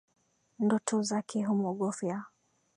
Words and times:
Ndoto 0.59 0.95
zake 1.09 1.37
humwogofya 1.45 2.15